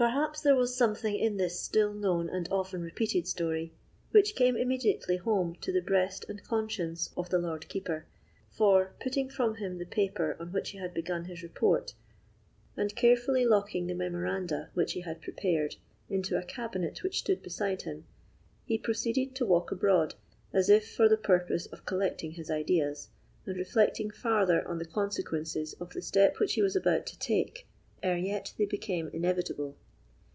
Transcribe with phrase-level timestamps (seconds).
[0.00, 3.72] Perhaps there was something in this still known and often repeated story
[4.12, 8.06] which came immediately home to the breast and conscience of the Lord Keeper;
[8.48, 11.94] for, putting from him the paper on which he had begun his report,
[12.76, 15.74] and carefully locking the memoranda which he had prepared
[16.08, 18.06] into a cabinet which stood beside him,
[18.64, 20.14] he proceeded to walk abroad,
[20.52, 23.08] as if for the purpose of collecting his ideas,
[23.46, 27.66] and reflecting farther on the consequences of the step which he was about to take,
[28.00, 29.76] ere yet they became inevitable.